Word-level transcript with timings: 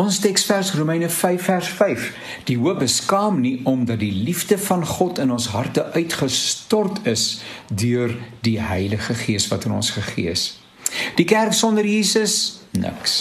Ons 0.00 0.18
teksvers 0.18 0.70
Romeine 0.78 1.10
5 1.10 1.42
vers 1.42 1.68
5. 1.68 2.04
Die 2.48 2.56
hoop 2.56 2.78
beskaam 2.80 3.40
nie 3.40 3.60
omdat 3.68 3.98
die 4.00 4.12
liefde 4.12 4.56
van 4.58 4.86
God 4.86 5.18
in 5.18 5.32
ons 5.34 5.50
harte 5.52 5.92
uitgestort 5.92 7.02
is 7.10 7.42
deur 7.68 8.14
die 8.40 8.56
Heilige 8.64 9.14
Gees 9.14 9.50
wat 9.52 9.66
in 9.68 9.74
ons 9.76 9.90
gegee 9.90 10.30
is. 10.32 10.44
Die 11.20 11.26
kerk 11.28 11.52
sonder 11.52 11.84
Jesus 11.84 12.62
niks. 12.72 13.18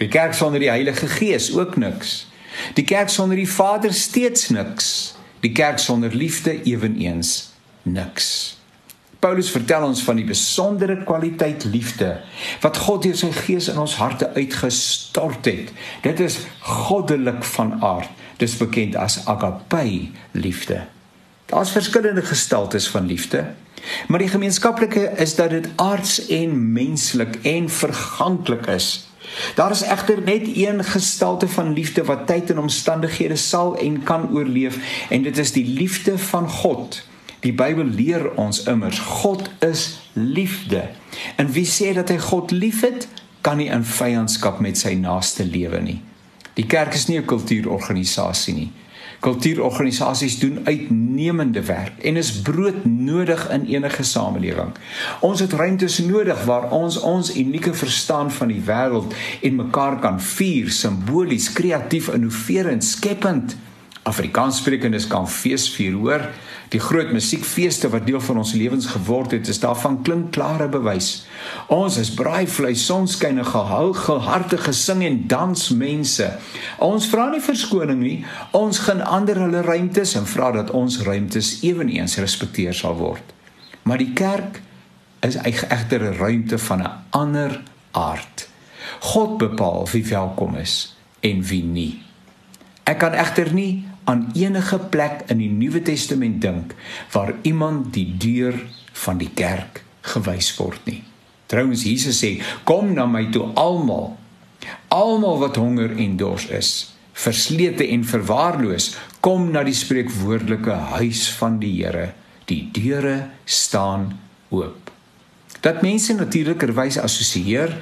Die 0.00 0.08
kerk 0.08 0.32
sonder 0.34 0.62
die 0.62 0.70
Heilige 0.72 1.08
Gees 1.18 1.50
ook 1.52 1.76
niks. 1.76 2.30
Die 2.80 2.84
kerk 2.88 3.12
sonder 3.12 3.36
die 3.36 3.50
Vader 3.50 3.92
steeds 3.92 4.48
niks. 4.48 5.18
Die 5.44 5.52
kerk 5.52 5.78
sonder 5.84 6.16
liefde 6.16 6.62
ewenigs 6.64 7.50
niks. 7.82 8.59
Paulus 9.20 9.50
vertel 9.52 9.84
ons 9.84 10.00
van 10.02 10.16
die 10.16 10.24
besondere 10.24 11.02
kwaliteit 11.04 11.66
liefde 11.68 12.14
wat 12.62 12.78
God 12.80 13.02
deur 13.04 13.18
sy 13.20 13.28
gees 13.36 13.68
in 13.68 13.80
ons 13.80 13.98
harte 14.00 14.30
uitgestort 14.32 15.44
het. 15.44 15.74
Dit 16.04 16.22
is 16.24 16.38
goddelik 16.64 17.44
van 17.52 17.76
aard. 17.84 18.08
Dis 18.40 18.56
bekend 18.56 18.96
as 18.96 19.18
agape 19.28 20.08
liefde. 20.32 20.86
Daar's 21.52 21.74
verskillende 21.74 22.22
gestaltes 22.22 22.88
van 22.88 23.06
liefde, 23.06 23.44
maar 24.08 24.22
die 24.22 24.32
gemeenskaplike 24.32 25.10
is 25.20 25.34
dat 25.36 25.50
dit 25.50 25.68
aards 25.76 26.26
en 26.26 26.72
menslik 26.72 27.36
en 27.42 27.68
verganklik 27.68 28.66
is. 28.66 29.10
Daar 29.54 29.70
is 29.70 29.82
egter 29.82 30.22
net 30.22 30.48
een 30.56 30.84
gestalte 30.84 31.48
van 31.48 31.72
liefde 31.72 32.04
wat 32.04 32.26
tyd 32.26 32.50
en 32.50 32.58
omstandighede 32.58 33.36
sal 33.36 33.76
en 33.76 34.02
kan 34.02 34.30
oorleef 34.32 34.78
en 35.10 35.22
dit 35.22 35.38
is 35.38 35.52
die 35.52 35.66
liefde 35.66 36.18
van 36.18 36.48
God. 36.48 37.02
Die 37.40 37.52
Bybel 37.56 37.84
leer 37.84 38.34
ons 38.36 38.62
immers 38.68 38.98
God 38.98 39.48
is 39.64 40.00
liefde. 40.12 40.90
En 41.40 41.48
wie 41.52 41.64
sê 41.64 41.94
dat 41.96 42.12
hy 42.12 42.18
God 42.20 42.52
liefhet, 42.52 43.08
kan 43.40 43.56
nie 43.56 43.70
in 43.72 43.84
vyandskap 43.86 44.60
met 44.60 44.76
sy 44.76 44.92
naaste 45.00 45.46
lewe 45.48 45.80
nie. 45.80 46.00
Die 46.58 46.66
kerk 46.68 46.94
is 46.94 47.08
nie 47.08 47.16
'n 47.16 47.24
kultuurorganisasie 47.24 48.54
nie. 48.54 48.72
Kultuurorganisasies 49.20 50.38
doen 50.38 50.60
uitnemende 50.64 51.62
werk 51.62 51.98
en 51.98 52.16
is 52.16 52.40
broodnodig 52.40 53.50
in 53.50 53.66
enige 53.66 54.02
samelewing. 54.02 54.72
Ons 55.20 55.40
het 55.40 55.52
ruimtes 55.52 55.98
nodig 55.98 56.44
waar 56.44 56.70
ons 56.70 57.00
ons 57.00 57.36
unieke 57.36 57.74
verstaan 57.74 58.30
van 58.30 58.48
die 58.48 58.62
wêreld 58.64 59.14
en 59.40 59.54
mekaar 59.54 59.98
kan 59.98 60.20
vier, 60.20 60.70
simbolies, 60.70 61.52
kreatief, 61.52 62.08
innoverend, 62.08 62.84
skepend. 62.84 63.56
Afrikaanssprekendes 64.02 65.06
kan 65.06 65.28
feesvier, 65.28 65.92
hoor. 65.92 66.22
Die 66.70 66.80
groot 66.80 67.10
musiekfeeste 67.12 67.90
wat 67.90 68.06
deel 68.06 68.20
van 68.22 68.38
ons 68.40 68.52
lewens 68.54 68.86
geword 68.86 69.34
het, 69.34 69.48
is 69.48 69.60
daarvan 69.60 69.98
klinkklare 70.06 70.68
bewys. 70.70 71.26
Ons 71.66 71.98
is 72.00 72.12
braaivleis, 72.14 72.84
sonskyn 72.86 73.42
en 73.42 73.48
gehou, 73.48 73.90
gehartige 73.94 74.72
sing 74.72 75.02
en 75.04 75.18
dans 75.28 75.68
mense. 75.74 76.30
Ons 76.78 77.10
vra 77.10 77.26
nie 77.32 77.42
verskoning 77.44 78.00
nie. 78.00 78.16
Ons 78.56 78.84
gaan 78.86 79.02
ander 79.04 79.42
hulle 79.42 79.64
ruimtes 79.66 80.14
en 80.16 80.28
vra 80.30 80.52
dat 80.56 80.70
ons 80.70 81.00
ruimtes 81.04 81.58
ewenigs 81.66 82.16
respekteer 82.22 82.76
sal 82.76 82.96
word. 83.02 83.34
Maar 83.82 84.00
die 84.00 84.12
kerk 84.14 84.62
is 85.26 85.36
egter 85.36 86.00
'n 86.00 86.16
ruimte 86.16 86.58
van 86.58 86.82
'n 86.82 86.92
ander 87.10 87.62
aard. 87.90 88.48
God 89.00 89.38
bepaal 89.38 89.88
wie 89.92 90.04
welkom 90.04 90.54
is 90.56 90.96
en 91.20 91.42
wie 91.42 91.64
nie. 91.64 92.02
Ek 92.84 92.98
kan 92.98 93.12
egter 93.12 93.52
nie 93.52 93.89
aan 94.10 94.30
enige 94.34 94.78
plek 94.90 95.22
in 95.30 95.38
die 95.38 95.50
Nuwe 95.50 95.82
Testament 95.86 96.40
dink 96.42 96.74
waar 97.14 97.34
iemand 97.46 97.92
die 97.94 98.08
deur 98.18 98.56
van 99.04 99.20
die 99.20 99.30
kerk 99.34 99.84
gewys 100.14 100.50
word 100.58 100.82
nie. 100.90 101.02
Trouwens 101.50 101.84
Jesus 101.86 102.18
sê: 102.22 102.38
"Kom 102.64 102.94
na 102.94 103.06
my 103.06 103.28
toe 103.30 103.50
almal, 103.54 104.16
almal 104.88 105.38
wat 105.38 105.56
honger 105.56 105.96
en 105.96 106.16
dors 106.16 106.46
is, 106.46 106.94
verslete 107.12 107.86
en 107.86 108.04
verwaarloos, 108.04 108.96
kom 109.20 109.50
na 109.50 109.62
die 109.62 109.74
spreekwoordelike 109.74 110.76
huis 110.98 111.28
van 111.38 111.58
die 111.58 111.72
Here. 111.82 112.12
Die 112.44 112.68
deure 112.72 113.30
staan 113.44 114.18
oop." 114.50 114.90
Dat 115.60 115.82
mense 115.82 116.14
natuurlikerwys 116.14 116.98
assosieer 116.98 117.76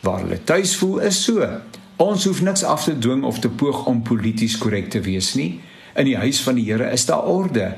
waar 0.00 0.20
hulle 0.20 0.44
tuis 0.44 0.76
voel 0.76 1.00
is 1.00 1.24
so. 1.24 1.48
Ons 1.96 2.24
hoef 2.24 2.42
niks 2.42 2.62
af 2.64 2.84
te 2.84 2.98
dwing 2.98 3.24
of 3.24 3.38
te 3.38 3.48
poog 3.48 3.86
om 3.86 4.02
polities 4.02 4.58
korrek 4.58 4.90
te 4.90 5.00
wees 5.00 5.34
nie. 5.34 5.60
In 5.94 6.08
die 6.08 6.16
huis 6.18 6.40
van 6.42 6.58
die 6.58 6.66
Here 6.66 6.90
is 6.90 7.06
daar 7.06 7.22
orde, 7.22 7.76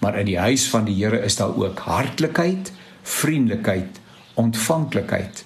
maar 0.00 0.16
in 0.18 0.26
die 0.26 0.38
huis 0.38 0.68
van 0.72 0.86
die 0.88 0.96
Here 0.96 1.20
is 1.20 1.36
daar 1.36 1.56
ook 1.56 1.78
hartlikheid, 1.84 2.72
vriendelikheid, 3.02 4.00
ontvanklikheid. 4.34 5.44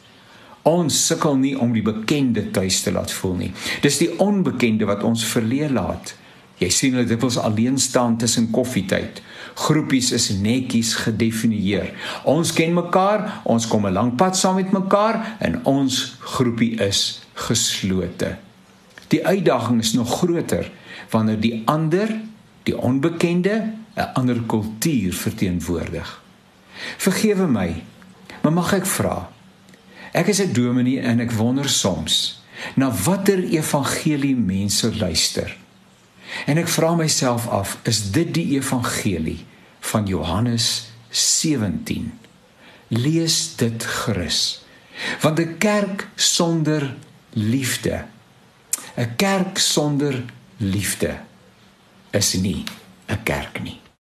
Ons 0.63 1.01
sukkel 1.07 1.37
nie 1.41 1.57
om 1.59 1.73
die 1.75 1.83
bekende 1.83 2.45
tuis 2.55 2.83
te 2.85 2.93
laat 2.95 3.11
voel 3.11 3.35
nie. 3.41 3.53
Dis 3.83 3.99
die 3.99 4.13
onbekende 4.23 4.87
wat 4.87 5.03
ons 5.03 5.25
verleë 5.27 5.73
laat. 5.75 6.15
Jy 6.63 6.69
sien 6.71 6.95
hulle 6.95 7.09
dikwels 7.11 7.41
alleen 7.43 7.81
staan 7.83 8.15
tussen 8.23 8.53
koffietyd. 8.55 9.19
Groepies 9.59 10.13
is 10.15 10.29
netjies 10.39 10.93
gedefinieer. 11.03 11.91
Ons 12.31 12.53
ken 12.55 12.77
mekaar, 12.77 13.43
ons 13.43 13.67
kom 13.67 13.87
'n 13.87 13.93
lang 13.93 14.15
pad 14.17 14.39
saam 14.39 14.55
met 14.63 14.71
mekaar 14.71 15.37
en 15.41 15.59
ons 15.67 16.17
groepie 16.21 16.79
is 16.79 17.23
geslote. 17.35 18.37
Die 19.09 19.27
uitdaging 19.27 19.81
is 19.81 19.93
nog 19.93 20.19
groter 20.23 20.71
wanneer 21.13 21.41
die 21.41 21.63
ander, 21.69 22.11
die 22.63 22.77
onbekende, 22.79 23.75
'n 23.95 24.13
ander 24.15 24.41
kultuur 24.47 25.13
verteenwoordig. 25.13 26.23
Vergewe 26.97 27.47
my, 27.47 27.83
maar 28.43 28.53
mag 28.53 28.73
ek 28.73 28.87
vra? 28.87 29.31
Ek 30.13 30.27
is 30.27 30.41
'n 30.41 30.53
dominee 30.53 31.01
en 31.01 31.21
ek 31.21 31.33
wonder 31.33 31.69
soms 31.69 32.41
na 32.75 32.91
watter 33.05 33.43
evangelie 33.45 34.37
mense 34.37 34.97
luister. 34.97 35.57
En 36.47 36.59
ek 36.59 36.69
vra 36.69 36.95
myself 36.95 37.49
af, 37.49 37.79
is 37.83 38.11
dit 38.11 38.35
die 38.35 38.55
evangelie 38.57 39.45
van 39.81 40.07
Johannes 40.07 40.93
17? 41.11 42.13
Lees 42.89 43.57
dit 43.57 43.85
gerus. 43.85 44.65
Want 45.21 45.41
'n 45.41 45.59
kerk 45.59 46.09
sonder 46.15 46.97
liefde 47.33 48.05
'n 48.97 49.17
kerk 49.17 49.59
sonder 49.59 50.25
liefde 50.63 51.19
is 52.11 52.35
nie 52.35 52.65
'n 53.09 53.23
kerk 53.23 53.63
nie. 53.63 53.82